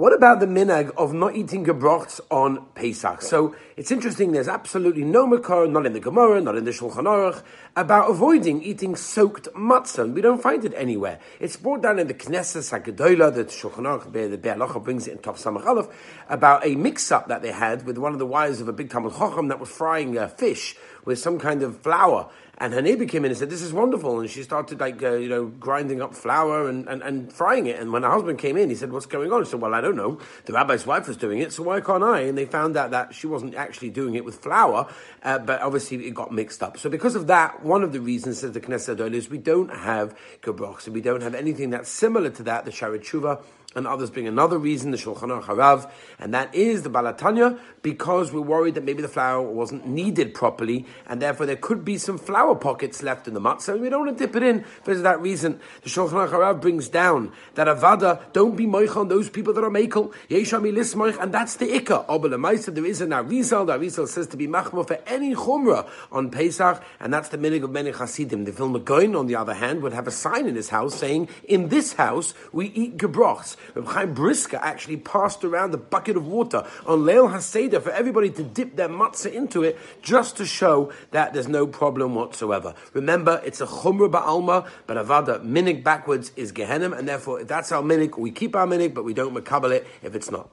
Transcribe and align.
What 0.00 0.14
about 0.14 0.40
the 0.40 0.46
minag 0.46 0.92
of 0.96 1.12
not 1.12 1.36
eating 1.36 1.66
gebrochts 1.66 2.22
on 2.30 2.64
Pesach? 2.74 3.20
So 3.20 3.54
it's 3.76 3.90
interesting. 3.90 4.32
There's 4.32 4.48
absolutely 4.48 5.04
no 5.04 5.26
makor, 5.26 5.70
not 5.70 5.84
in 5.84 5.92
the 5.92 6.00
Gemara, 6.00 6.40
not 6.40 6.56
in 6.56 6.64
the 6.64 6.70
Shulchan 6.70 7.04
Aruch, 7.04 7.42
about 7.76 8.08
avoiding 8.08 8.62
eating 8.62 8.96
soaked 8.96 9.48
matzah. 9.54 10.10
We 10.10 10.22
don't 10.22 10.42
find 10.42 10.64
it 10.64 10.72
anywhere. 10.74 11.20
It's 11.38 11.58
brought 11.58 11.82
down 11.82 11.98
in 11.98 12.06
the 12.06 12.14
Knesset 12.14 12.80
HaGedolah, 12.82 13.34
the 13.34 13.44
Shulchan 13.44 13.84
Aruch, 13.84 14.10
the 14.10 14.38
Biur 14.38 14.56
Halacha 14.56 14.82
brings 14.82 15.06
it 15.06 15.12
in 15.12 15.18
Top 15.18 15.36
Samach 15.36 15.66
Aleph, 15.66 15.88
about 16.30 16.64
a 16.64 16.76
mix-up 16.76 17.28
that 17.28 17.42
they 17.42 17.52
had 17.52 17.84
with 17.84 17.98
one 17.98 18.14
of 18.14 18.18
the 18.18 18.26
wives 18.26 18.62
of 18.62 18.68
a 18.68 18.72
big 18.72 18.88
Talmid 18.88 19.18
Chacham 19.18 19.48
that 19.48 19.60
was 19.60 19.68
frying 19.68 20.16
uh, 20.16 20.28
fish 20.28 20.76
with 21.04 21.18
some 21.18 21.38
kind 21.38 21.62
of 21.62 21.78
flour. 21.82 22.30
And 22.62 22.74
her 22.74 22.82
neighbor 22.82 23.06
came 23.06 23.24
in 23.24 23.30
and 23.30 23.38
said, 23.38 23.48
"This 23.48 23.62
is 23.62 23.72
wonderful." 23.72 24.20
And 24.20 24.28
she 24.28 24.42
started 24.42 24.80
like 24.80 25.02
uh, 25.02 25.14
you 25.14 25.30
know 25.30 25.46
grinding 25.46 26.02
up 26.02 26.14
flour 26.14 26.68
and, 26.68 26.86
and, 26.88 27.02
and 27.02 27.32
frying 27.32 27.66
it. 27.66 27.80
And 27.80 27.90
when 27.90 28.02
her 28.02 28.10
husband 28.10 28.38
came 28.38 28.58
in, 28.58 28.68
he 28.68 28.74
said, 28.74 28.92
"What's 28.92 29.06
going 29.06 29.32
on?" 29.32 29.44
She 29.44 29.52
said, 29.52 29.62
"Well, 29.62 29.72
I 29.72 29.80
don't 29.80 29.89
know. 29.96 30.18
The 30.44 30.52
rabbi's 30.52 30.86
wife 30.86 31.08
was 31.08 31.16
doing 31.16 31.40
it, 31.40 31.52
so 31.52 31.62
why 31.62 31.80
can't 31.80 32.02
I?" 32.02 32.20
And 32.20 32.36
they 32.36 32.46
found 32.46 32.76
out 32.76 32.90
that 32.90 33.14
she 33.14 33.26
wasn't 33.26 33.54
actually 33.54 33.90
doing 33.90 34.14
it 34.14 34.24
with 34.24 34.36
flour, 34.36 34.88
uh, 35.22 35.38
but 35.38 35.60
obviously 35.62 36.06
it 36.06 36.14
got 36.14 36.32
mixed 36.32 36.62
up. 36.62 36.78
So 36.78 36.90
because 36.90 37.14
of 37.14 37.26
that, 37.28 37.62
one 37.62 37.82
of 37.82 37.92
the 37.92 38.00
reasons 38.00 38.38
says 38.40 38.52
the 38.52 38.60
Knesset 38.60 39.00
is 39.14 39.28
we 39.30 39.38
don't 39.38 39.70
have 39.70 40.16
gebroch, 40.42 40.80
so 40.80 40.90
we 40.90 41.00
don't 41.00 41.22
have 41.22 41.34
anything 41.34 41.70
that's 41.70 41.90
similar 41.90 42.30
to 42.30 42.42
that. 42.44 42.64
The 42.64 42.70
Sha'arei 42.70 42.98
Teshuvah 42.98 43.42
and 43.74 43.86
others 43.86 44.10
bring 44.10 44.26
another 44.26 44.58
reason, 44.58 44.90
the 44.90 44.96
Shulchan 44.96 45.42
Harav, 45.44 45.90
and 46.18 46.34
that 46.34 46.54
is 46.54 46.82
the 46.82 46.90
Ba'al 46.90 47.16
HaTanya, 47.16 47.58
because 47.82 48.32
we're 48.32 48.40
worried 48.40 48.74
that 48.74 48.84
maybe 48.84 49.00
the 49.00 49.08
flour 49.08 49.40
wasn't 49.40 49.86
kneaded 49.86 50.34
properly, 50.34 50.86
and 51.06 51.22
therefore 51.22 51.46
there 51.46 51.56
could 51.56 51.84
be 51.84 51.96
some 51.96 52.18
flour 52.18 52.54
pockets 52.54 53.02
left 53.02 53.28
in 53.28 53.34
the 53.34 53.40
matzah, 53.40 53.74
and 53.74 53.80
we 53.80 53.88
don't 53.88 54.06
want 54.06 54.18
to 54.18 54.26
dip 54.26 54.34
it 54.34 54.42
in 54.42 54.64
for 54.82 54.94
that 54.94 55.20
reason. 55.20 55.60
The 55.82 55.88
Shulchan 55.88 56.28
Harav 56.28 56.60
brings 56.60 56.88
down 56.88 57.32
that 57.54 57.68
Avada, 57.68 58.20
don't 58.32 58.56
be 58.56 58.66
moich 58.66 58.96
on 58.96 59.08
those 59.08 59.30
people 59.30 59.52
that 59.54 59.62
are 59.62 59.70
makel, 59.70 60.12
and 61.22 61.32
that's 61.32 61.56
the 61.56 61.66
ikka. 61.66 62.06
Obel 62.06 62.74
there 62.74 62.86
is 62.86 63.00
an 63.00 63.10
Arizal, 63.10 63.66
the 63.66 63.78
Arizal 63.78 64.08
says 64.08 64.26
to 64.28 64.36
be 64.36 64.48
machma 64.48 64.86
for 64.86 64.98
any 65.06 65.34
chumrah 65.34 65.88
on 66.10 66.30
Pesach, 66.30 66.82
and 66.98 67.12
that's 67.12 67.28
the 67.28 67.38
minig 67.38 67.62
of 67.62 67.70
many 67.70 67.92
chasidim. 67.92 68.44
The 68.44 68.52
Vilna 68.52 68.80
Gaon, 68.80 69.14
on 69.14 69.26
the 69.26 69.36
other 69.36 69.54
hand, 69.54 69.82
would 69.82 69.92
have 69.92 70.06
a 70.06 70.10
sign 70.10 70.46
in 70.46 70.56
his 70.56 70.70
house 70.70 70.96
saying, 70.96 71.28
in 71.44 71.68
this 71.68 71.92
house 71.94 72.34
we 72.52 72.66
eat 72.66 72.96
gebrochs. 72.96 73.56
Reb 73.74 73.86
Chaim 73.86 74.14
Brisker 74.14 74.58
actually 74.58 74.96
passed 74.96 75.44
around 75.44 75.72
the 75.72 75.78
bucket 75.78 76.16
of 76.16 76.26
water 76.26 76.64
on 76.86 77.00
Leil 77.00 77.32
HaSeder 77.32 77.82
for 77.82 77.90
everybody 77.90 78.30
to 78.30 78.42
dip 78.42 78.76
their 78.76 78.88
matzah 78.88 79.32
into 79.32 79.62
it, 79.62 79.78
just 80.02 80.36
to 80.36 80.46
show 80.46 80.92
that 81.10 81.32
there's 81.32 81.48
no 81.48 81.66
problem 81.66 82.14
whatsoever. 82.14 82.74
Remember, 82.92 83.40
it's 83.44 83.60
a 83.60 83.66
chumrah 83.66 84.10
ba'alma, 84.10 84.68
but 84.86 84.96
avada 84.96 85.44
minik 85.44 85.82
backwards 85.84 86.32
is 86.36 86.52
gehenim, 86.52 86.96
and 86.96 87.08
therefore, 87.08 87.40
if 87.40 87.48
that's 87.48 87.72
our 87.72 87.82
minik, 87.82 88.16
we 88.16 88.30
keep 88.30 88.54
our 88.56 88.66
minik, 88.66 88.94
but 88.94 89.04
we 89.04 89.14
don't 89.14 89.34
makabel 89.34 89.72
it 89.72 89.86
if 90.02 90.14
it's 90.14 90.30
not. 90.30 90.48